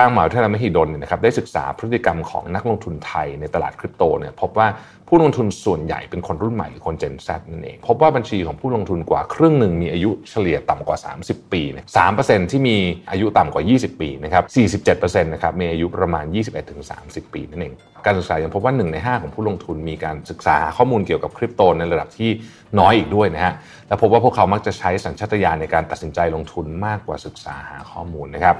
[0.00, 4.68] างมหาวิทยาลัยมหิดลเนี่ยนะครับได้ศึกษาพฤติกรรมของนักลงทุนไทยในตลาดคริปโตเนี่ยพบว่า
[5.08, 12.76] ผู้ลงทุนส่วนใหญ่เป็นคนรุ่นใหม่หรือคน Gen Z นั่นเอง พบว่าบัญชีของผู้ลงทุนกว่าครึ่งหนึ่งมีอายุเฉลี่ยต่ำกว่า 30 ปีเนี่ยสามเปอร์เซ็นที่มี
[13.10, 14.44] อายุต่ำกว่า 20 ปีนะครับ
[14.94, 16.24] 47%นะครับมีอายุประมาณ
[16.80, 17.74] 21-30 ปีนั่นเอง
[18.06, 22.30] การศึกษายังพบว่า 1 ใน 5 ของผู้ลงทุนมีการศึกษาข้อมูลเกี่ยวกับคริปโตในระดับที่
[22.78, 23.54] น้อยอีกด้วยนะฮะ
[23.88, 28.56] และพบว่าพวกเขามักจะใช้สัญชาตญาณในการตัดสินใจลงทุนมากกว่าศึกษาหาข้อมูลนะครับ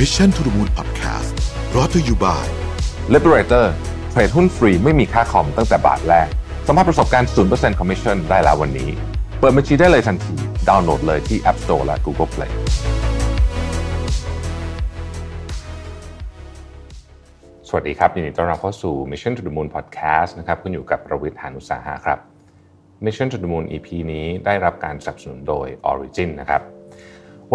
[0.00, 1.34] Mission to the Moon Podcast
[1.70, 2.44] brought to you by
[3.14, 3.66] Liberator
[4.10, 6.28] เทรดหุ้นฟรีไม่มีค่าคอมตั้งแต่บาทแรก
[6.66, 8.90] สัมผัสประสบการณ์ 0% Commission ได้แล้ววันนี้
[9.38, 10.34] เปิดบัญชีได้เลยทันที
[10.68, 12.52] ดาวน์โหลดเลยที่ App Store และ Google Play
[17.68, 22.18] สวัสดีครับ ยินดีต้อนรับเข้าสู่ Mission to the Moon Podcast นะครับคุณอยู่กับประวิทยานุสาหะครับ
[23.04, 26.62] Mission to the Moon EP นี้ได้รับการสนับสนุนโดย Origin นะครับ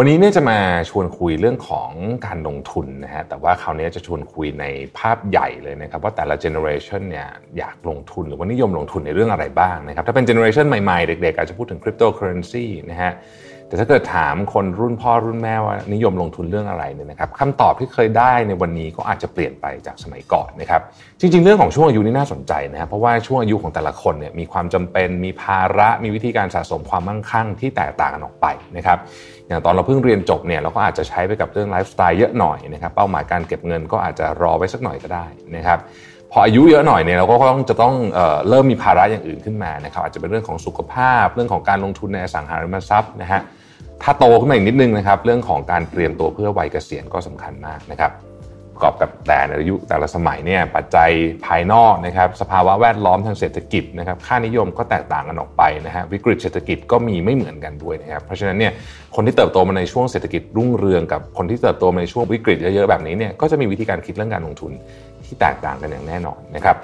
[0.02, 1.91] วันนี้เนี่ยจะมาชวนคุยเรื่องของ
[2.26, 4.66] การลงทุนนะฮะแต่ว่าคราวนี้จะชวนคุยใน
[4.98, 13.11] ภาพใหญ่เลยนะครับว่าแต่ละเจเนอเรชันเนี่ยอยากลงทุนหรือว่านิยมลงทุนในเรื่องอะไรบ้างนะครับถ้าเป็นเจเนอเรชันใหม่ๆ เด็กๆ อาจจะพูดถึงคริปโตเคอเรนซีนะฮะ
[13.67, 20.81] แต่ถ้าเกิดถามคนรุ่นพ่อรุ่นแม่ว่านิยมลงทุนเรื่องอะไรเนี่ยนะครับคำตอบที่เคยได้ในวันนี้ก็อาจจะเปลี่ยนไปจากสมัยก่อนนะครับ
[21.19, 28.47] จริง ๆ เรื่องของช่วงอายุนี่น่าสนใจนะครับเพราะว่าช่วงอายุของแต่ละคนเนี่ยมีความจำเป็นมีภาระมีวิธีการสะสมความมั่งคั่งที่แตกต่างกันออกไป
[28.78, 28.97] นะครับ
[29.50, 35.25] อย่างตอนเราเพิ่งเรียนจบเนี่ยเราก็อาจจะใช้ไปกับเรื่องไลฟ์สไตล์เยอะหน่อยนะครับเป้าหมายการเก็บเงินก็อาจจะรอไว้สักหน่อยก็ได้
[35.56, 35.80] นะครับ
[36.31, 43.41] พออายุเยอะหน่อยเนี่ยเราก็ต้องจะต้องเออเริ่มมีภาระอย่างอื่นขึ้นมานะครับอาจจะเป็นเรื่องของสุขภาพ เรื่องของการลงทุนในอสังหาริมทรัพย์นะฮะ
[44.03, 48.11] ถ้าโตขึ้นมาอีกนิดนึงนะครับเรื่องของการเตรียมตัวเพื่อวัยเกษียณก็สำคัญมากนะครับ
[48.80, 51.09] ประกอบกับแต่ในอายุแต่ละสมัยเนี่ยปัจจัย
[51.45, 58.73] ภายนอกนะครับสภาวะแวดล้อมทางเศรษฐกิจนะครับค่านิยมก็แตกต่างกันออกไปนะฮะวิกฤตเศรษฐกิจก็มีไม่เหมือนกันด้วยนะครับเพราะฉะนั้นเนี่ย
[59.16, 64.72] คนที่เติบโตมาในช่วงเศรษฐกิจรุ่งเรืองกับคนที่เติบโตมาในช่วงวิกฤตเยอะๆแบบนี้เนี่ยก็จะมีวิธีการคิดเรื่องการลงทุน
[65.25, 66.77] ที่แตกต่างกันอย่างแน่นอนนะครับ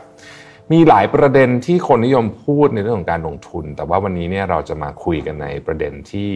[0.74, 6.30] มีหลายประเด็นที่คนนิยมพูดในเรื่องของการลงทุน แต่ว่าวันนี้เนี่ยเราจะมาคุยกันในประเด็นที่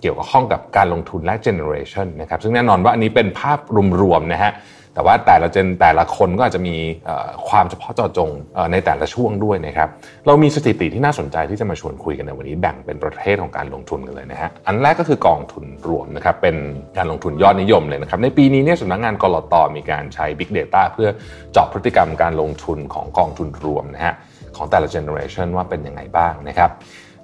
[0.00, 3.60] เกี่ยวกับข้องกับการลงทุนและเจเนอเรชันนะครับซึ่งแน่นอนว่าอันนี้เป็นภาพ
[4.00, 4.52] รวมๆนะฮะ
[4.94, 6.76] แต่ว่าแต่ละเจนแต่ละคนก็อาจจะมี
[7.48, 8.30] ความเฉพาะเจาะจง
[8.72, 9.88] ในแต่ละช่วงด้วยนะครับ
[10.26, 16.56] เรามีสถิติที่น่าสนใจที่จะมาชวนคุยกันในวันนี้แบ่งเป็นประเภทของการลงทุนกันเลยนะฮะ อันแรกก็คือกองทุนรวมนะครับ เป็น
[16.96, 21.08] การลงทุนยอดนิยมเลยนะครับ ในปีนี้เนี่ยสำนักงานกรตมีการใช้ Big Data เพื่อ
[21.52, 24.14] เจาะพฤติกรรมการลงทุนของกองทุนรวมนะฮะ
[24.56, 26.70] ของแต่ละเจเนอเรชันว่าเป็นยังไงบ้างนะครับ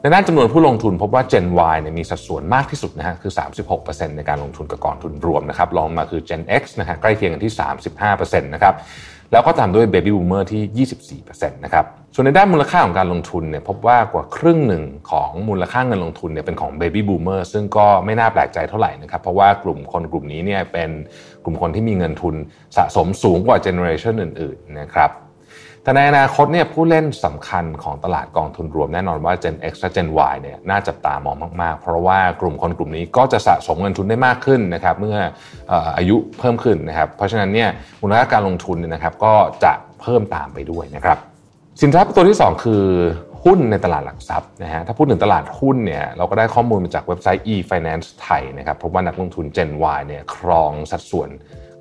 [0.03, 3.33] ในด้านจำนวนผู้ลงทุนพบว่า Gen Y เนี่ยมีสัดส่วนมากที่สุดนะฮะคือ
[3.75, 7.53] 36%ในการลงทุนกับกองทุนรวมนะครับรองมาคือ Gen X นะฮะใกล้เคียงกันที่
[8.03, 8.75] 35%นะครับ
[9.33, 10.89] แล้วก็ตามด้วย Baby Boomer ที่
[11.33, 11.85] 24%นะครับ
[12.15, 20.91] ส่วนในด้านมูลค่าของการลงทุนเนี่ยพบว่ากว่าครึ่งหนึ่งของมูลค่าเงินลงทุนเนี่ยเป็นของ Baby Boomer ซึ่งก็ไม่น่าแปลกใจเท่าไหร่นะครับเพราะว่ากลุ่มคนกลุ่มนี้เนี่ยเป็น
[21.45, 22.35] กลุ่มคนที่มีเงินทุน
[22.77, 25.11] สะสมสูงกว่าเจเนอเรชันอื่นๆนะครับ
[25.87, 35.19] แต่ในอนาคตเนี่ยผู้เล่นสำคัญของตลาดกองทุนรวมแน่นอนว่า Gen X และ Gen Y เนี่ยน่าจับตามองมาก ๆ เพราะว่ากลุ่มคนกลุ่มนี้ก็จะสะสมเงินทุนได้มากขึ้นนะครับเมื่อ
[35.97, 37.69] อายุเพิ่มขึ้นนะครับเพราะฉะนั้นเนี่ย
[38.01, 41.19] มูลค่าการลงทุนเนี่ยนะครับก็จะเพิ่มตามไปด้วยนะครับ
[41.81, 42.85] สินทรัพย์ตัวที่ 2 คือ
[43.45, 51.31] หุ้นในตลาดหลักทรัพย์นะฮะถ้าพูดถึงตลาดหุ้นเนี่ยเราก็ได้ข้อมูลมาจากเว็บไซต์ e-finance ไทยนะครับพบว่านักลงทุน Gen Y เนี่ยครองสัดส่วน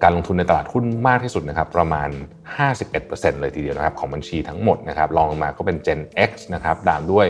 [0.06, 2.10] การลงทุนในตลาดหุ้นมากที่สุดนะครับประมาณ
[2.76, 7.26] 51%เลยทีเดียวนะครับของบัญชีทั้งหมดนะครับรองลงมาก็เป็น Gen X นะครับตามด้วย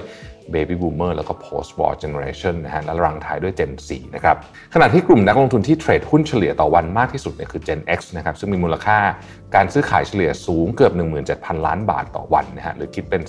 [0.53, 4.35] Baby Boomer แล้วก็ Post War Generation นะฮะและรังท้ายด้วย Gen 4นะครับ
[4.73, 8.97] ขณะที่กลุ่มนักลงทุนที่เทรดหุ้นเฉลี่ยต่อวันมากที่สุดเนี่ยคือ Gen X นะครับซึ่งมีมูลค่า
[9.55, 10.93] การซื้อขายเฉลี่ยสูงเกือบ
[11.29, 13.23] 17,000 ล้านบาทต่อวันนะฮะหรือคิดเป็น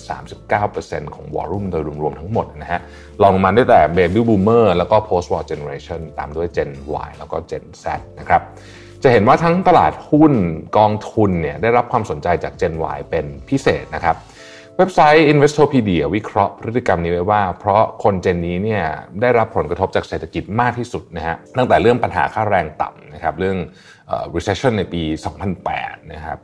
[0.55, 2.79] 39%ของวอลุ่มโดยรวมๆทั้งหมดนะฮะ
[3.21, 6.71] รองลงมาได้แต่ Baby Boomer แล้วก็ Post War Generation ตามด้วย Gen
[7.07, 7.85] Y แล้วก็ Gen Z
[8.19, 8.43] นะครับ
[9.09, 10.33] จะเห็นว่าทั้งตลาดหุ้น
[10.77, 14.15] กองทุนเนี่ยได้รับความสนใจจาก Gen Y เป็นพิเศษนะครับ
[14.77, 18.83] เว็บไซต์ Investopedia วิเคราะห์พฤติกรรมนี้ไว้ว่า เพราะคนเจนนี้เนี่ย
[19.21, 23.57] ได้รับผลกระทบจากเศรษฐกิจมากที่สุดนะฮะตั้งแต่เรื่องปัญหาค่าแรงต่ำนะครับเรื่อง
[24.35, 25.01] recession ในปี
[25.57, 26.39] 2008 นะครับ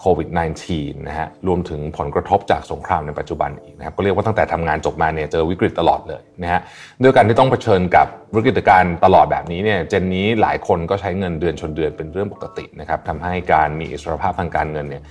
[0.00, 0.28] โควิด
[0.68, 6.60] -19 นะฮะรวมถึงผลกระทบจากสงครามในปัจจุบันอีกนะครับก็เรียกว่าตั้งแต่ทำงานจบมาเนี่ยเจอวิกฤตตลอดเลยนะฮะ
[7.02, 8.06] ด้วยการที่ต้องเผชิญกับ
[8.36, 15.04] วิกฤตการณ์ตลอดแบบนี้เนี่ยเจนนี้หลายคนก็ใช้เงินเดือนชนเดือนเป็นเรื่องปกตินะครับทำให้การมีอิสรภาพทางการเงินเนี่ย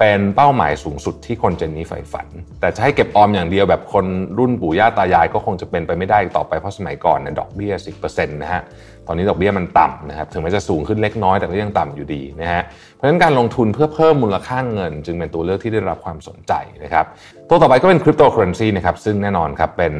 [0.00, 2.26] เป็นเป้าหมายสูงสุดที่คนเจนนี้ใฝ่ฝัน
[2.60, 4.06] แต่จะให้เก็บออมอย่างเดียวแบบคน
[4.38, 7.74] รุ่นปู่ย่าตายายก็คงจะเป็นไปไม่ได้ต่อไปเพราะสมัยก่อนเนี่ยดอกเบี้ย
[8.04, 8.62] 10%นะฮะ
[9.08, 12.62] ตอนนี้ดอกเบี้ยมันต่ำนะครับถึงแม้จะสูงขึ้นเล็กน้อยแต่ก็ยังต่ำอยู่ดีนะฮะ
[12.94, 16.52] เพราะฉะนั้นการลงทุนเพื่อเพิ่มมูลค่าเงิน จึงเป็นตัวเลือกที่ได้รับความสนใจ
[16.84, 17.04] นะครับ
[17.48, 19.94] ตัวต่อไปก็เป็นคริปโตเคอเรนซีนะครับซึ่งแน่นอนครับเป็น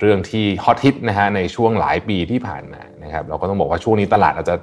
[0.00, 4.56] เรื่องที่ฮอตฮิตนะฮะในช่วงหลายปีที่ผ่านมานะครับเราก็ต้องบอกว่าช่วงนี้ตลาดอาจจะ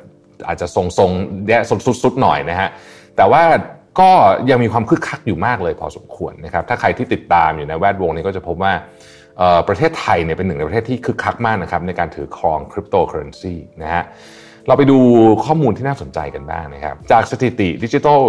[0.47, 1.57] อาจจะทรงๆแย่
[2.03, 2.69] สุดๆหน่อยนะฮะ
[3.17, 3.43] แต่ว่า
[3.99, 4.11] ก็
[4.49, 8.73] ยังมีความคึกคักอยู่มากเลยพอสมควรนะครับถ้าใครที่ติดตามอยู่ในแวดวงนี้ก็จะพบว่า
[9.67, 13.53] ประเทศไทยเนี่ยเป็นหนึ่งในประเทศที่คึกคักมากนะครับในการถือครองคริปโตเคอเรนซี
[13.83, 14.03] นะฮะ
[14.67, 14.97] เราไปดู
[15.45, 18.21] ข้อมูลที่น่าสนใจกันบ้างนะครับ จากสถิติดิจิทัล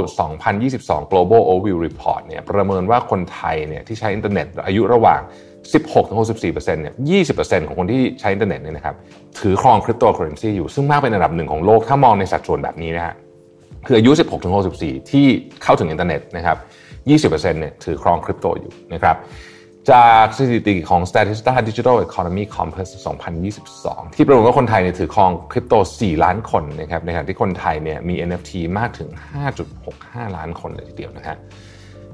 [0.53, 5.21] 2022 Global Overview Report เนี่ยประเมินว่าคนไทยเนี่ยที่ใช้อินเทอร์เน็ตอายุระหว่าง
[6.03, 6.95] 16-64%เนี่ย
[7.31, 8.97] 20%ของคนที่ใช้อินเทอร์เน็ตเนี่ยนะครับ
[9.41, 13.15] ถือครองคริปโตเคอเรนซีอยู่ซึ่งมากเป็นอันดับหนึ่งของโลกถ้ามองในสัดส่วนแบบนี้นะฮะ
[13.87, 14.11] คืออายุ
[14.61, 15.27] 16-64 ที่
[15.63, 16.57] เข้าถึงอินเทอร์เน็ตนะครับ
[17.31, 19.17] 20%เนี่ยถือครองคริปโตอยู่นะครับ
[19.93, 22.89] จากสถิติของ Statista Digital Economy Compass
[23.53, 29.11] 2022 ที่ประเมินว่าคนไทยเนี่ยถือครองคริปโต 4 ล้านคนนะครับในขณะที่คนไทยเนี่ยมี NFT มากถึง
[29.73, 31.37] 5.65 ล้านคนเลยทีเดียวนะครับ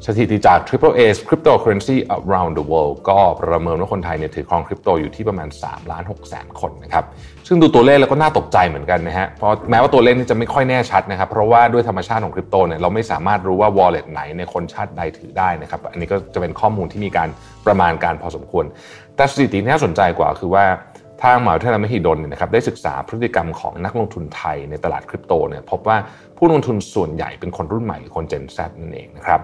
[0.06, 7.04] สถิติจาก Triple A Cryptocurrency Around the World ก็ประเมินว่าคนไทยเนี่ยถือครองคริปโตอยู่ที่ประมาณ3ล้าน6แสนคนนะครับ
[7.46, 17.28] ซึ่งดูตัวเลขแล้วก็น่าตกใจเหมือนกันนะฮะ เพราะแม้ว่าตัวเลขนี้จะไม่ค่อยแน่ชัดนะครับ เพราะว่าด้วยธรรมชาติของคริปโตเนี่ยเราไม่สามารถรู้ว่า wallet ไหนในคนชาติใดถือได้นะครับ อันนี้ก็จะเป็นข้อมูลที่มีการ
[17.66, 18.64] ประมาณการพอสมควร
[19.16, 20.64] แต่สถิติที่น่าสนใจกว่าคือว่า
[21.22, 25.96] ทางมหาวิทยาลัยมหิดลเนี่ยนะครับได้ศึกษาพฤติกรรมของนักลงทุนไทยในตลาดคริปโตเนี่ยพบว่า
[26.36, 29.40] ผู้ลงทุนส่วนใหญ่เป็นคนรุ่นใหม่หรือคน Gen Z นั่นเองนะครับ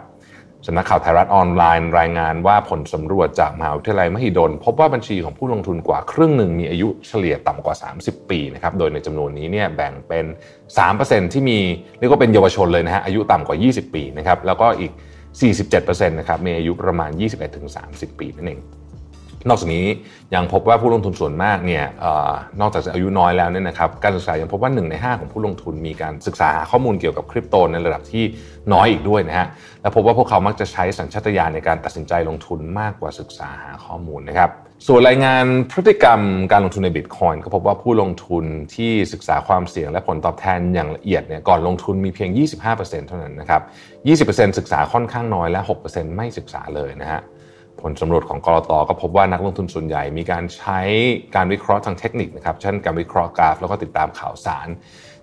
[0.66, 10.24] สำนักข่าวไทยรัฐออนไลน์ รายงานว่าผลสำรวจจากมหาวิทยาลัยมหิดล พบว่าบัญชีของผู้ลงทุนกว่าครึ่งหนึ่งมีอายุเฉลี่ยต่ำกว่า 30 ปีนะครับโดยในจำนวนนี้เนี่ยแบ่งเป็น
[10.78, 11.58] 3%ที่มี
[11.98, 14.92] เรียกว่าเป็นเยาวชนเลยนะฮะอายุต่ำกว่า 20 ปีนะครับแล้วก็อีก
[15.50, 17.10] 47%นะครับมีอายุประมาณ
[17.64, 18.60] 21-30 ปีนั่นเอง
[19.48, 19.86] นอกจากนี้
[20.34, 22.06] ยังพบว่าผู้ลงทุนส่วนมากเนี่ยอ
[22.60, 28.24] นอกจากจะอายุน้อยแล้วเนี่ยนะครับการศึกษายังพบว่า 1 ใน 5 ของผู้ลงทุนมีการศึกษาข้อมูลเกี่ยวกับคริปโตในระดับที่
[28.72, 29.46] น้อยอีกด้วยนะฮะ
[29.82, 34.50] และพบว่าพวกเขามักจะใช้สัญชาตญาณในการตัดสินใจลงทุนมากกว่าศึกษาหาข้อมูลนะครับ
[34.86, 36.20] ส่วนรายงานพฤติกรรม
[36.52, 38.44] การลงทุนในบิตคอยน์ก็พบว่าผู้ลงทุน
[38.74, 42.30] ที่ศึกษาความเสี่ยงและผลตอบแทนอย่างละเอียดเนี่ยก่อนลงทุนมีเพียง
[42.68, 43.62] 25%เท่านั้นนะครับ
[44.36, 47.20] 20%ศึกษาค่อนข้างน้อยและ 6%ไม่ศึกษาเลยนะฮะ
[47.90, 50.80] ลสำรวจของกรตก็พบว่านักลงทุนส่วนใหญ่ มีการใช้
[51.36, 54.68] การวิเคราะห์ทางเทคนิคนะครับเช่นการวิเคราะห์กราฟ แล้วก็ติดตามข่าวสาร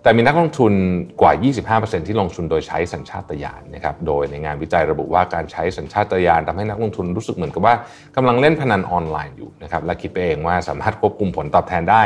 [0.04, 0.74] แต่มีนักลงทุน
[1.22, 7.76] กว่า 25%ที่ลงทุนโดยใช้สัญชาตญาณนะครับโดยในงานวิจัยระบุว่าการใช้สัญชาตญาณทำให้นักลงทุนรู้สึกเหมือนกับว่า
[8.16, 12.04] กำลังเล่นพนันออนไลน์อยู่นะครับและคิดไปเองว่าสามารถควบคุมผลตอบแทนได้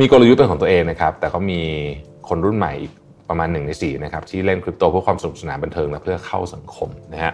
[0.00, 1.60] มีกลยุทธ์เป็นของตัวเองนะครับแต่ก็มี
[2.28, 2.92] คนรุ่นใหม่อีก
[3.28, 7.32] ประมาณ1ใน4นะครับที่เล่นคริปโตเพื่อความสนุกสนานบันเทิงและเพื่อเข้าสังคมนะฮะ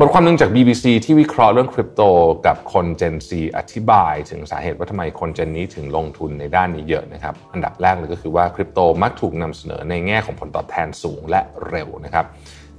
[0.00, 2.02] บทความหนึ่งจาก BBC ที่วิเคราะห์เรื่องคริปโต
[2.46, 12.24] กับคน Gen Z อธิบายถึงสาเหตุว่าทำไมคน Gen นี้ถึงลงทุนในด้านนี้เยอะนะครับ อันดับแรกเลยก็คือว่าคริปโตมักถูกนำเสนอในแง่ของผลตอบแทนสูงและเร็วนะครับ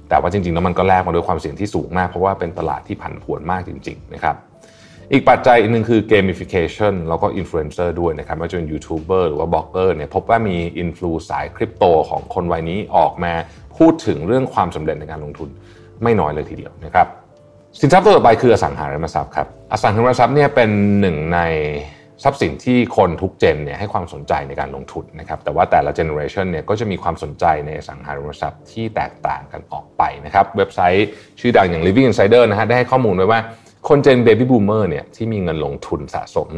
[0.08, 4.36] แต่ว่าจริงๆแล้วมันก็แลกมาด้วยความเสี่ยงที่สูงมากเพราะว่าเป็นตลาดที่ผันผวนมากจริง ๆ นะครับ
[5.12, 13.32] อีกปัจจัยอีกหนึ่งคือ gamification แล้วก็อินฟลูเอนเซอร์ด้วยนะครับไม่ว่าจะเป็นยูทูบเบอร์หรือว่าบล็อกเกอร์เนี่ยพบว่ามีอินฟลูสายคริปโตของคนวัยนี้ออกมา
[13.78, 15.50] พูดถึงเรื่องความสำเร็จในการลงทุน
[16.02, 17.06] ไม่น้อยเลยทีเดียวนะครับ
[17.80, 20.70] สินทรัพย์ตัวต่อไปคืออสังหาริมทรัพย์ครับอสังหาริมทรัพย์เนี่ยเป็น
[21.00, 21.40] หนึ่งใน
[22.24, 31.06] ทรัพย์สินที่คนทุกเจนเนี่ยให้ความสนใจในการลงทุนนะครับแต่ว่าแต่ละเจเนอเรชันเนี่ยก็จะมีความสนใจในอสังหาริมทรัพย์ที่แตกต่างกันออกไปนะครับเว็บไซต์
[31.40, 33.40] ชื่อดังอย่าง Living Insider นะฮะได้ให้ข้อมูลไว้ว่า
[33.88, 36.48] คนเจนเบบี้บูมเมอร์เนี่ยที่มีเงินลงทุนสะสม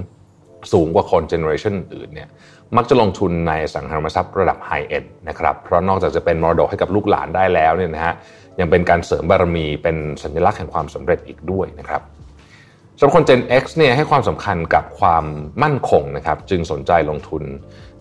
[0.73, 2.29] สูงกว่าคนเจเนอเรชันอื่นเนี่ย
[2.77, 8.15] มักจะลงทุนในอสังหาริมทรัพย์ระดับ high-end นะครับเพราะนอกจากจะเป็นมรดกให้กับลูกหลานได้แล้วเนี่ยนะฮะ
[8.61, 12.03] ยังเป็นการเสริมบารมีเป็นสัญลักษณ์แห่งความสำเร็จอีกด้วยนะครับ
[12.99, 15.25] สำหรับคน Gen X เนี่ยให้ความสำคัญกับความ
[15.63, 17.43] มั่นคงนะครับจึงสนใจลงทุน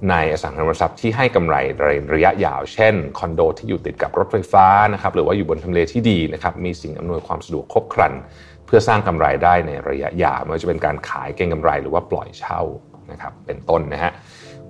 [0.09, 8.13] ในอสังหาริมทรัพย์ที่ให้กำไรในระยะยาว เช่นคอนโดที่อยู่ติดกับรถไฟฟ้านะครับหรือว่าอยู่บนทำเลที่ดีนะครับมีสิ่งอำนวยความสะดวกครบครัน
[8.65, 12.61] เพื่อสร้างกำไรได้ในระยะยาวไม่ว่าจะเป็นการขายเก็งกำไรหรือว่าปล่อยเช่า
[13.11, 14.11] นะครับเป็นต้นนะฮะ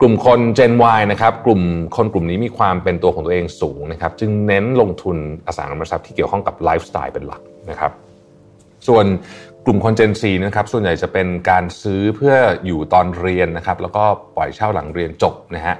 [0.01, 1.61] กลุ่มคน Gen Y นะครับกลุ่ม
[1.95, 7.91] คนกลุ่มนี้มีความเป็นตัวของตัวเองสูงนะครับจึงเน้นลงทุนอสังหาริมทรัพย์ที่เกี่ยวข้องกับไลฟ์สไตล์เป็นหลักนะครับ
[8.87, 9.05] ส่วน
[9.65, 12.35] กลุ่มคน Gen Z นะครับส่วนใหญ่จะเป็นการซื้อเพื่อ
[12.65, 14.03] อยู่ตอนเรียนนะครับแล้วก็
[14.35, 15.75] ปล่อยเช่าหลังเรียนจบนะฮะ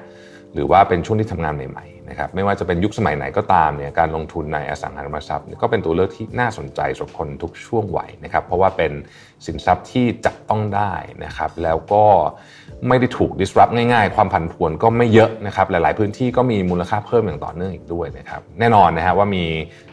[0.54, 8.92] หรือว่าเป็นช่วงที่ทำงานใหม่ๆนะครับไม่ว่าจะเป็นยุคสมัยไหนก็ตามเนี่ยการลงทุนในอสังหาริมทรัพย์ก็เป็นตัวเลือกที่น่าสนใจสำหรับคนทุกช่วงวัยนะครับเพราะว่าเป็น
[9.46, 10.94] สินทรัพย์ที่จับต้องได้
[11.26, 12.06] นะครับแล้วก็
[12.88, 19.44] ไม่ได้ถูก disrupt ง่ายๆ ความผันผวนก็ไม่เยอะนะครับหลายๆ พื้นที่ก็มีมูลค่าเพิ่มอย่างต่อเนื่องอีกด้วยนะครับแน่นอนนะฮะว่ามี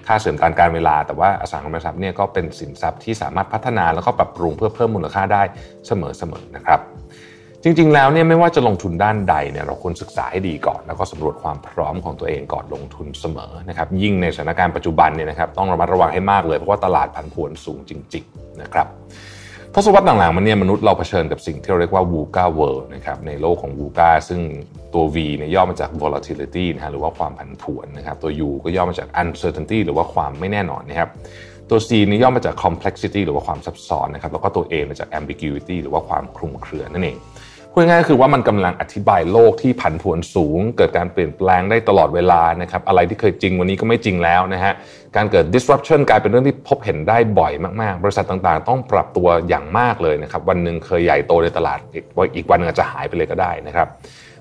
[0.06, 5.42] ค่าเสริมการการเวลา แต่ว่าอสังหาริมทรัพย์เนี่ยก็เป็นสินทรัพย์ที่สามารถพัฒนาแล้วก็ปรับปรุงเพื่อเพิ่มมูลค่าได้
[5.86, 5.92] เส
[6.32, 6.80] มอๆนะครับ
[7.64, 18.86] จริงๆ แล้วเนี่ยไม่ว่าจะลงทุนด้านใดเนี่ยเราควรศึกษาให้ดีก่อน แล้วก็สำรวจความพร้อมของตัวเองก่อนลงทุนเสมอนะครับยิ่งในสถานการณ์ปัจจุบันเนี่ยนะครับต้องระมัดระวังให้มากเลยเพราะว่าตลาดผันผวนสูงจริง ๆ นะครับ
[19.76, 24.40] ทศวรรษหลังๆมันเนี่ยมนุษย์เราเผชิญกับสิ่งที่เราเรียกว่าวูกาเวิร์นะครับในโลกของวูกาซึ่ง
[24.94, 31.08] ตัว V เนี่ยย่อมาจาก volatility นะฮะหรือว่าความผันผวนนะครับตัว U ก็ย่อมาจาก uncertainty หรือว่าความไม่แน่นอนนะครับ
[31.70, 37.18] ตัว C นี่ย่อมาจาก complexity หรือว่าความซับซ้อนนะครับแล้วก็ตัว A มาจาก ambiguity หรือว่าความคลุมเครือนั่นเอง
[37.74, 44.72] พูดง่ายๆคือว่ามันกำลังอธิบายโลกที่ผันผวนสูง เกิดการเปลี่ยนแปลงได้ตลอดเวลานะครับอะไรที่เคยจริงวันนี้ก็ไม่จริงแล้วนะฮะ
[45.16, 47.52] การเกิด disruption กลายเป็นเรื่องที่พบเห็นได้บ่อย
[47.82, 51.78] มากๆ บริษัทต่างๆ ต้องปรับตัวอย่างมากเลยนะครับวันหนึ่งเคยใหญ่โตในตลาด
[52.36, 53.86] อีกวันนึงอาจจะหายไปเลยก็ได้นะครับ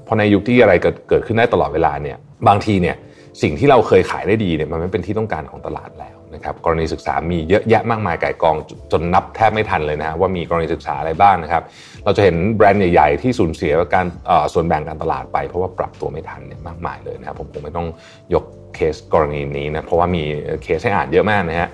[0.08, 2.96] พราะในยุคที่อะไรเกิดเกิดขึ้นได้ตลอดเวลาเนี่ยบางทีเนี่ย
[3.42, 8.56] สิ่งที่เราเคยขายได้ดีเนี่ยมันไม่เป็นที่ต้องการของตลาดแล้ว นะครับกรณีศึกษามีเยอะแยะมากมายไก่กอง
[8.92, 11.64] จนนับแทบไม่ทันเลยนะว่ามีกรณีศึกษาอะไรบ้างนะครับ
[12.04, 14.06] เราจะเห็นแบรนด์ใหญ่ๆที่สูญเสียการ
[14.54, 17.88] ส่วนแบ่งการตลาดไป เพราะว่าปรับตัวไม่ทันเนี่ยมากมายเลยนะครับผมคงไม่ต้อง
[18.34, 18.44] ยก
[18.76, 20.24] เคสกรณีนี้นะเพราะว่ามี
[20.64, 21.70] เคสให้อ่านเยอะมากนะฮะ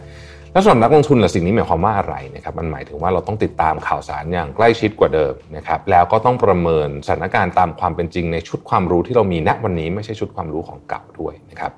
[0.54, 11.72] แล้วส่วนนักลงทุนล่ะสิ่งนี้หมายความว่าอะไรนะครับมันหมายถึงว่าเราต้องติดตามข่าวสารอย่างใกล้ชิดกว่าเดิมนะครับแล้วก็ต้องประเมินสถานการณ์ตามความเป็นจริงในชุดความรู้ที่เรามีณวันนี้ไม่ใช่ชุดความรู้ของเก่าด้วยนะครับ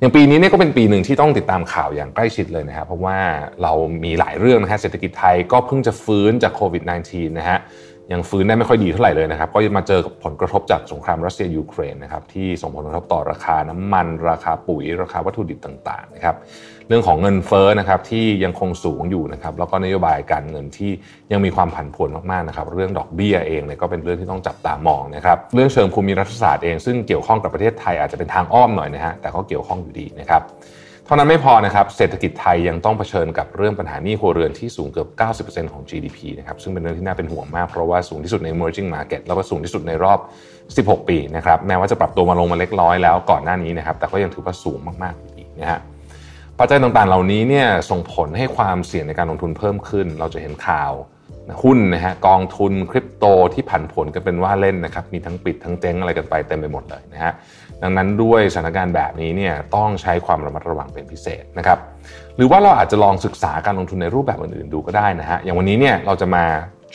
[0.00, 3.18] อย่างปีนี้เนี่ยก็เป็นปีหนึ่งที่ต้องติดตามข่าวอย่างใกล้ชิดเลยนะครับเพราะว่า
[3.62, 3.72] เรา
[4.04, 7.58] มีหลายเรื่องนะฮะเศรษฐกิจไทยก็เพิ่งจะฟื้นจากโควิด -19 นะฮะ
[8.12, 16.36] ยังฟื้นได้ไม่ค่อยดีเท่าไหร่เลยนะครับ ก็มาเจอกับผลกระทบจากสงครามรัสเซียยูเครนนะครับที่ส่งผลกระทบต่อราคาน้ำมัน ราคาปุ๋ย ราคาวัตถุดิบต่างๆนะครับ
[16.90, 20.90] เรื่องของเงินเฟ้อนะครับที่ยังคงสูงอยู่นะครับแล้วก็นโยบายการเงินที่
[21.32, 30.42] ยังมีความผันผวนมากๆนะครับเรื่องดอกเบี้ยเองเนี่ยก็เป็นเรื่องที่ต้องจับตามองนะครับเรื่องเชิงภูมิรัฐศาสตร์เองซึ่งเกี่ยวข้องกับประเทศไทยอาจจะเป็นทางอ้อมหน่อยนะฮะแต่ก็เกี่ยวข้องอยู่ดีนะครับ
[31.04, 35.08] เท่านั้นไม่พอนะครับเศรษฐกิจไทยยังต้องเผชิญกับเรื่องปัญหานี้ครัวเรือนที่สูงเกือบ
[35.66, 40.18] 90%ของ GDP นะครับซึ่งเป็นเรื่องที่น่าเป็นห่วงมากเพราะว่าสูงที่สุดใน emerging market แล้วก็สูงที่สุดในรอบ
[41.00, 45.80] 16 ปีนะครับแม้ว่าจะปรับตัวมาลงมาเล็กน้อยแล้วก่อนหน้านี้นะครับแต่ก็ยังถือว่าสูงมากๆอีกนะฮะ
[46.62, 50.92] ปัจจัยต่างๆ เหล่านี้เนี่ยส่งผลให้ความเสี่ยงในการลงทุนเพิ่มขึ้น เราจะเห็นข่าว
[51.62, 53.24] หุ้นนะฮะกองทุนคริปโต
[53.54, 57.32] ที่ผันผวนกันเป็นว่าเล่นนะครับมีทั้งปิดทั้งเจ๊งอะไรกันไปเต็มไปหมดเลยนะฮะ
[57.82, 61.78] ดังนั้นด้วยสถานการณ์แบบนี้เนี่ยต้องใช้ความระมัดระวังเป็นพิเศษนะครับ
[62.36, 66.44] หรือว่าเราอาจจะลองศึกษาการลงทุนในรูปแบบอื่นๆดูก็ได้นะฮะอย่างวันนี้เนี่ยเราจะมา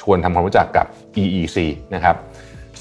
[0.01, 0.86] ชวนทำความรู้จักกับ
[1.22, 1.57] EEC
[1.95, 2.15] นะครับ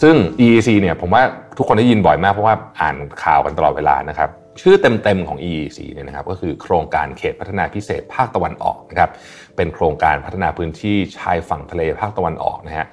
[0.02, 0.14] ซึ่ง
[0.44, 1.22] EEC เนี่ยผมว่า
[1.56, 4.30] ทุกคนได้ยินบ่อยมากเพราะว่าอ่านข่าวกันตลอดเวลานะครับ
[4.60, 9.10] ชื่อเต็มๆของ EEC เนี่ยนะครับก็คือโครงการเขตพัฒนาพิเศษภาคตะวันออกนะครับ
[9.56, 12.86] เป็นโครงการพัฒนาพื้นที่ชายฝั่งทะเลภาคตะวันออกนะฮะ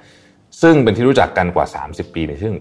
[0.62, 2.54] ซึ่งเป็นที่รู้จักกันกว่า 30 ปีในชื่อ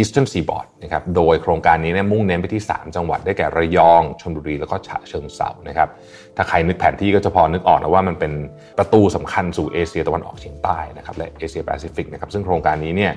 [0.00, 5.88] Eastern Seaboard นะครับโดยโครงการนี้เนี่ยมุ่งเน้นไปที่ 3 จังหวัดได้แก่ระยองชลบุรีแล้วก็ฉะเชิงเทรานะครับ
[6.36, 8.32] ถ้าใครนึกแผนที่ก็จะพอนึกออกนะว่ามันเป็น
[8.78, 13.12] ประตูสำคัญสู่เอเชียตะวันออกเฉียงใต้นะครับและเอเชียแปซิฟิกนะครับซึ่งโครงการนี้เนี่ย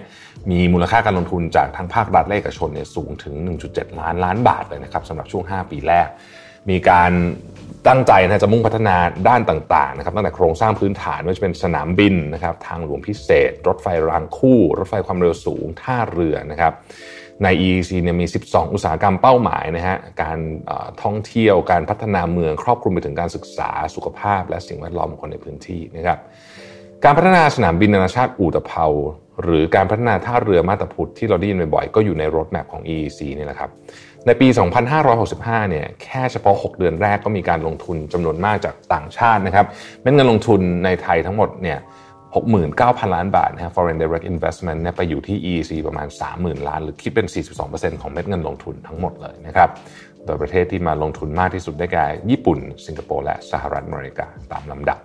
[0.51, 3.35] มีมูลค่าการลงทุนจากทั้งภาครัฐและเอกชนเนี่ยสูงถึง
[3.67, 6.07] 1.7 ล้านล้านบาทเลยนะครับสำหรับช่วง 5 ปีแรก
[6.69, 7.11] มีการ
[7.87, 8.95] ตั้งใจนะจะมุ่งพัฒนา
[9.27, 16.73] ด้านต่างๆนะครับตั้งแต่โครงสร้างพื้นฐานไม่ว่าจะเป็นสนามบินนะครับทางหลวงพิเศษ รถไฟรางคู่ รถไฟความเร็วสูงท่าเรือนะครับ
[17.43, 20.39] ใน EEC เนี่ยมี 12 อุตสาหกรรมเป้าหมายนะฮะ การ
[21.03, 26.19] ท่องเที่ยว การพัฒนาเมือง ครอบคลุมไปถึงการศึกษา สุขภาพ และสิ่งแวดล้อมของคนในพื้นที่นะครับ
[27.03, 28.85] การพัฒนาสนามบินนานาชาติอู่ตะเภา
[29.43, 33.69] หรือการพัฒนาท่าเรือมาตาพุทธที่เราได้ยินบ่อยๆ ก็อยู่ในรถแมพของ EEC นี่แหละครับ
[34.25, 34.47] ในปี
[35.09, 39.65] 2565 เนี่ย แค่เฉพาะ 6 เดือนแรกก็มีการลงทุนจำนวนมากจากต่างชาตินะครับ
[40.01, 41.77] เม็ดเงินลงทุนในไทยทั้งหมดเนี่ย
[42.73, 47.27] 69,000 ล้านบาทนะ foreign direct investment เนี่ยไปอยู่ที่ EEC ประมาณ 30,000 ล้าน หรือคิดเป็น
[47.63, 49.69] 42%ของเม็ดเงินลงทุนทั้งหมดเลยนะครับ
[50.25, 54.99] โดยประเทศที่มาลงทุนมากที่สุดได้แก่ญี่ปุ่น สิงคโปร์และสหรัฐอเมริกาตามลำดับ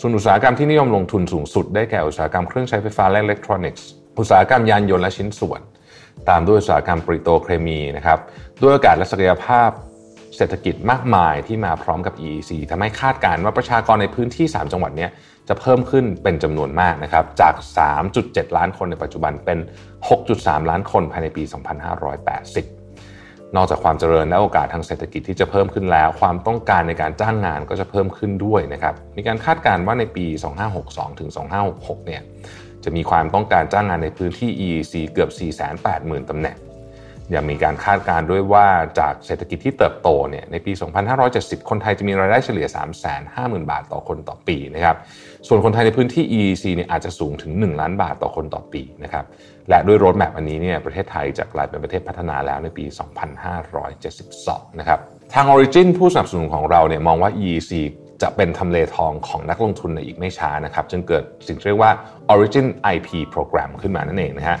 [0.00, 3.86] ส่วนอุตสาหกรรมที่นิยมลงทุนสูงสุดได้แก่อุตสาหกรรมเครื่องใช้ไฟฟ้าและอิเล็กทรอนิกส์
[4.18, 5.60] อุตสาหกรรมยานยนต์และชิ้นส่วน
[6.28, 8.18] ตามด้วยอุตสาหกรรมปิโตรเคมีนะครับ
[8.62, 9.70] ด้วยโอกาสและศักยภาพ
[10.38, 15.08] เศรษฐกิจมากมายที่มาพร้อมกับ EEC ทำให้คาดการณ์ว่าประชากรในพื้นที่ 3 จังหวัดนี้
[15.48, 17.54] จะเพิ่มขึ้นเป็นจำนวนมากนะครับจาก
[18.06, 19.58] 3.7 ล้านคนในปัจจุบันเป็น
[20.14, 21.52] 6.3 ล้านคนภายในปี 2580
[23.56, 30.26] นอกจากความเจริญและโอกาสทางเศรษฐกิจที่จะเพิ่มขึ้นแล้ว ความต้องการในการจ้างงานก็จะเพิ่มขึ้นด้วยนะครับ มีการคาดการณ์ว่าในปี
[30.72, 31.30] 2562 ถึง
[31.68, 32.22] 2566 เนี่ย
[32.84, 35.30] จะมีความต้องการจ้างงานในพื้นที่ EEC เกือบ
[35.80, 36.56] 480,000 ตำแหน่ง
[37.34, 38.66] ยังมีการคาดการณ์ด้วยว่า
[39.00, 40.72] จากเศรษฐกิจที่เติบโตเนี่ยในปี
[41.20, 42.66] 2570 คนไทยจะมีรายได้เฉลี่ย
[43.18, 44.96] 350,000 บาทต่อคนต่อปีนะครับ
[45.48, 49.24] ส่วนคนไทยในพื้นที่ EEC เนี่ยอาจจะสูงถึง 1 ล้านบาทต่อคนต่อปีนะครับ
[49.68, 52.84] และด้วยรถแมพอันนี้เนี่ยประเทศไทยจะกลายเป็นประเทศพัฒนาแล้วในปี
[54.02, 54.98] 2572 นะครับ
[55.34, 57.72] ทาง Origin ผู้สนับสนุนของเราเนี่ยมองว่า EEC
[58.22, 61.92] จะเป็นทำเลทองของนักลงทุนในอีกไม่ช้านะครับ จึงเกิดสิ่งที่เรียกว่า
[62.34, 64.58] Origin IP Program ขึ้นมานั่นเองนะฮะ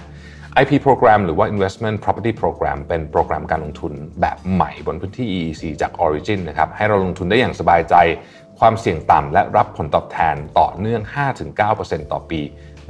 [0.62, 7.94] IP Program หรือว่า Investment Property Program เป็นโปรแกรมการลงทุนแบบใหม่บนพื้นที่ EEC จาก Origin นะครับให้เราลงทุนได้อย่างสบายใจ
[8.58, 11.02] ความเสี่ยงต่ำและรับผลตอบแทนต่อเนื่อง
[11.56, 12.40] 5-9%ต่อปี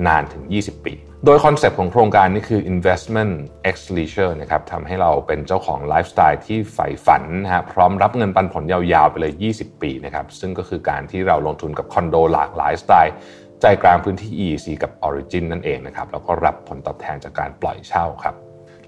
[0.07, 0.95] นานถึง 20 ปี
[1.25, 3.33] โดยคอนเซปต์ของโครงการนี้คือ investment
[3.75, 13.15] x leisure นะครับทำให้เราเป็นเจ้าของไลฟ์สไตล์ที่ใฝ่ฝันนะฮะพร้อมรับเงินปันผลยาวๆ ไปเลย 20 ปีนะครับซึ่งก็คือการที่เราลงทุนกับคอนโดหลากหลายสไตล์
[13.63, 18.37] ใจกลางพื้นที่ EEC กับ Origin นั่นเองนะครับแล้วก็รับผลตอบแทนจากการปล่อยเช่าครับ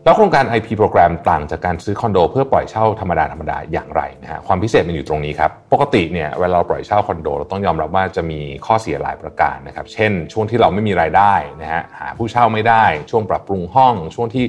[0.05, 14.45] แล้วโครงการ IP โปรแกรมต่างจากการซื้อคอนโด เพื่อปล่อยเช่าธรรมดาธรรมดาอย่างไรนะฮะความพิเศษมันอยู่ตรงนี้ครับ ปกติเนี่ยเวลาเราปล่อยเช่าคอนโด เราต้องยอมรับว่าจะมีข้อเสียหลายประการนะครับ เช่น ช่วงที่เราไม่มีรายได้นะฮะหาผู้เช่าไม่ได้ ช่วงปรับปรุงห้อง ช่วงที่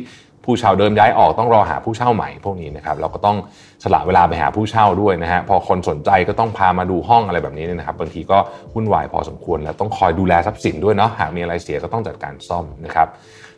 [0.45, 3.37] ผู้เช่าเดิมย้ายออกต้องรอหาผู้เช่าใหม่พวกนี้นะครับเราก็ต้อง
[3.83, 8.37] สละเวลาไปหาผู้เช่าด้วยนะฮะพอคนสนใจก็ต้องพามาดูห้องอะไรแบบนี้นะครับบางทีก็
[8.73, 13.07] วุ่นวายพอสมควร แล้วต้องคอยดูแลทรัพย์สินด้วยเนาะหากมีอะไรเสียก็ต้องจัดการซ่อมนะครับ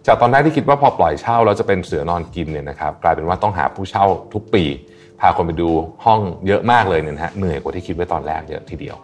[0.08, 4.64] จากตอนแรกที่คิดว่าพอปล่อยเช่าแล้วจะเป็นเสือนอนกินเนี่ยนะครับกลายเป็นว่าต้องหาผู้เช่าทุกปี
[5.22, 5.70] พาคนไปดู
[6.06, 8.96] ห้องเยอะมากเลยเนี่ยนะฮะเหนื่อยกว่าที่คิดไว้ตอนแรกเยอะทีเดียว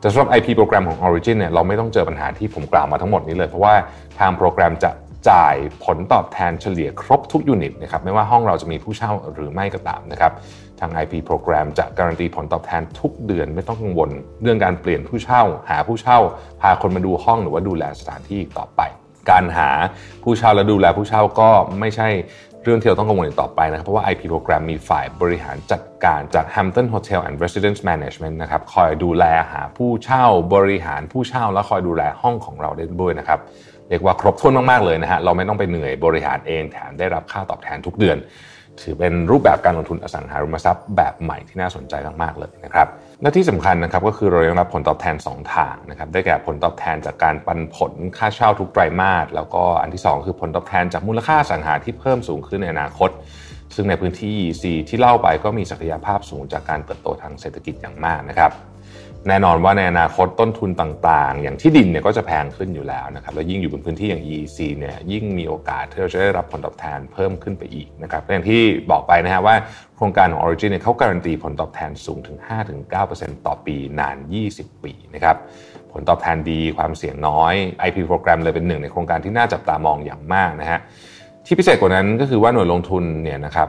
[0.00, 3.74] แต่สำหรับ IP โปรแกรมของ Origin เนี่ยเราไม่ต้องเจอปัญหาที่ผมกล่าวมาทั้งหมดนี้เลย เพราะว่า
[4.18, 4.90] ทางโปรแกรมจะ
[5.30, 5.54] จ่าย
[5.84, 10.32] ผลตอบแทนเฉลี่ยครบทุกยูนิตนะครับไม่ว่าห้องเราจะมีผู้เช่าหรือไม่ก็ตามนะครับ
[10.80, 14.10] ทาง IP โปรแกรมจะการันตีผลตอบแทนทุกเดือนไม่ต้องกังวล
[14.42, 16.18] เรื่องการเปลี่ยนผู้เช่า หาผู้เช่า
[16.60, 18.80] พาคนมาดูห้องหรือว่าดูแลสถานที่ต่อไป
[19.30, 19.68] การหา
[20.22, 22.08] ผู้เช่าและดูแลผู้เช่าก็ไม่ใช่
[22.62, 33.40] เรื่องที่เราต้องกังวลต่อไปนะครับ เพราะว่า IP โปรแกรมมีฝ่ายบริหารจัดการจาก Hampton Hotel and Residence Management นะครับคอยดูแลหาผู้เช่าบริหารผู้เช่า และคอยดูแลห้องของเราได้ด้วยนะครับ
[33.90, 38.18] เรียกว่าครบถ้วนมากๆเลยนะฮะเราไม่ต้องไปเหนื่อยบริหารเองแถมได้รับค่าตอบแทนทุกเดือน
[38.80, 42.88] ถือเป็นรูปแบบการลงทุนอสังหาริมทรัพย์แบบใหม่ที่น่าสนใจมากๆเลยนะครับ
[43.22, 53.10] และที่สำคัญนะครับก็คือเรายังรับผลตอบแทน 2 ทางนะครับได้แก่ผลตอบแทนจากการปันผลค่าเช่าทุกไตรมาสแล้วก็อันที่ 2 คือผลตอบแทนจากมูลค่าสังหาที่เพิ่มสูงขึ้นในอนาคต
[53.74, 58.50] ซึ่งในพื้นที่ EC ที่เล่าไปก็มีศักยภาพสูงจากการเติบโตทางเศรษฐกิจอย่างมากนะครับ
[59.28, 69.54] แน่นอนว่าในอนาคตต้นทุนต่างๆ อย่างที่ดินเนี่ยก็จะแพงขึ้นอยู่แล้วนะครับ แล้วยิ่งอยู่บนพื้นที่อย่าง EEC เนี่ยยิ่งมีโอกาสที่เราจะได้รับผลตอบแทนเพิ่มขึ้นไปอีกนะครับอย่างที่บอกไปนะฮะว่า
[69.96, 72.36] โครงการของ Origin เนี่ยเขาการันตีผลตอบแทนสูงถึง
[72.92, 74.16] 5-9%ต่อปีนาน
[74.50, 75.36] 20 ปีนะครับ
[75.92, 77.54] ผลตอบแทนดีความเสี่ยงน้อย
[77.86, 80.78] IP โปรแกรมเลยเป็นหนึ่งในโครงการที่น่าจับตามองอย่างมากนะฮะ
[81.46, 83.68] ที่พิเศษกว่านั้นก็คือว่าหน่วยลงทุนเนี่ยนะครับ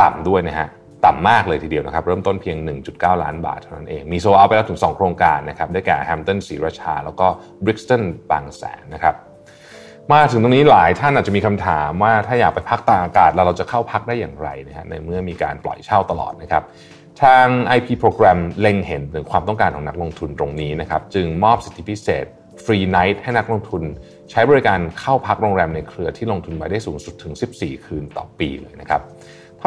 [0.00, 0.68] ต่ำด้วยนะฮะ
[1.04, 2.56] ต่ำมากเลยทีเดียวนะครับ เริ่มต้นเพียง
[2.90, 7.26] 1.9 ล้านบาทเท่านั้นเอง มีโซเอาไปแล้วถึง 2 โครงการนะครับ ได้แก่แฮมป์ตันศรีราชา แล้วก็
[7.64, 9.14] บริกสตันบางแสนนะครับ
[10.12, 16.62] มาถึงตรงนี้หลายท่านอาจจะมีคำถามว่าถ้าอยากไปพักตากอากาศเราจะเข้าพักได้อย่างไรนะฮะในเมื่อมีการปล่อยเช่าตลอดนะครับ
[17.22, 22.24] ทาง IP โปรแกรมเล็งเห็นถึงความต้องการของนักลงทุนตรงนี้นะครับ จึงมอบสิทธิพิเศษ
[22.64, 23.82] free night ให้นักลงทุน
[24.30, 29.00] ใช้บริการเข้าพักโรงแรมในเครือที่ลงทุนไว้ได้สูงสุดถึง 14 คืนต่อปีเลยนะครับ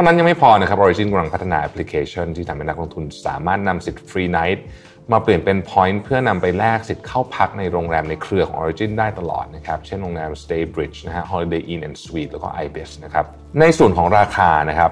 [0.00, 4.64] ่านั้นยังไม่พอนะครับ Origin กำลังพัฒนาแอปพลิเคชันที่ทำให้นักลงทุนสามารถนำสิทธิ์ free night
[5.12, 13.24] มาเปลี่ยนเป็น point เพื่อนำไปแลกสิทธิ์เข้าพักในโรงแรมในเครือของ Origin ได้ตลอดนะครับ เช่นโรงแรม Staybridge นะฮะ Holiday Inn and Suite แล้วก็ ibis นะครับ
[13.60, 14.90] ในส่วนของราคานะครับ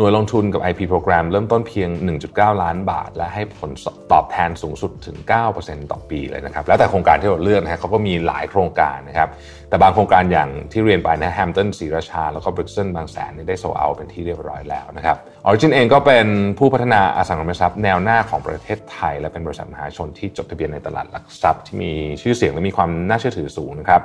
[0.00, 1.88] น่วยลงทุนกับ IP โปรแกรมเริ่มต้นเพียง
[2.26, 3.70] 1.9 ล้านบาท และให้ผล
[4.12, 5.16] ตอบแทนสูงสุดถึง
[5.54, 9.28] 9%ต่อปีเลยนะครับ แล้วแต่โครงการที่เราเลือกนะฮะเขาก็มีหลายโครงการนะครับ
[9.68, 16.26] แต่บางโครงการอย่างที่เรียนไปนะ Hampton ศรีราชา แล้วก็ Brixton บางแสนนี่ได้ sold out เป็นที่เรียบร้อยแล้วนะครับ Origin เองก็เป็น
[16.58, 24.02] ผู้พัฒนาอสังหาริมทรัพย์แนวหน้าของประเทศไทย และเป็นบริษัทมหาชนที่จดทะเบียนในตลาดหลักทรัพย์ที่มีชื่อเสียงและมีความน่าเชื่อถือสูงนะครับ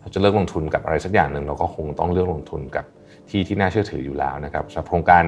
[0.00, 2.84] เราจะเลือกลงทุนกับอะไรสักอย่างหนึ่งเราก็คงต้องเลือกลงทุนกับ
[3.32, 5.24] ที่ที่น่าเชื่อถืออยู่แล้วนะครับสำหรับโครงการ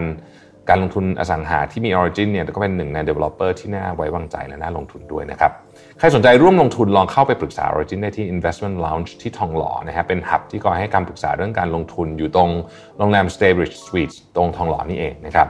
[0.68, 5.52] การลงทุนอสังหาที่มี Origin เนี่ยก็เป็นหนึ่งใน developer ที่น่าไว้วางใจและน่าลงทุนด้วยนะครับ
[5.98, 12.50] ใครสนใจร่วมลงทุนลองเข้าไปปรึกษา Origin ได้ที่ Investment Lounge ที่ทองหล่อนะฮะเป็นหับที่คอยให้คำปรึกษาเรื่องการลงทุนอยู่ตรง
[12.98, 15.48] โรงแรม Staybridge Suites ตรงทองหล่อนี่เองนะครับ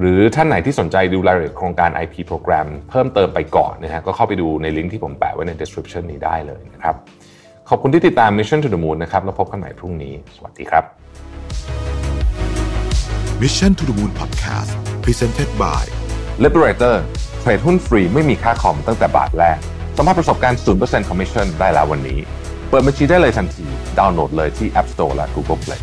[0.00, 6.94] หรือท่านไหนที่สนใจดูรายละเอียดโครงการ IP โปรแกรมเพิ่มเติมไปก่อนนะฮะก็เข้าไปดูในลิงก์ที่ผมแปะไว้ใน description นี้ได้เลยนะครับ
[7.68, 10.99] ขอบคุณที่ติดตาม Mission to the Moon นะครับแล้วพบกันใหม่พรุ่งนี้ สวัสดีครับ
[13.42, 14.70] Mission to the Moon Podcast
[15.04, 15.82] Presented by
[16.44, 16.96] Liberator
[17.40, 19.58] เทรดหุ้นฟรีไม่มีค่าคอมตั้งแต่บาทแรก
[19.96, 22.18] สัมผัสประสบการณ์ 0% Commission ได้แล้ววันนี้
[22.68, 23.66] เปิดบัญชีได้เลยทันที
[23.98, 25.80] ดาวน์โหลดเลยที่ App Store และ Google Play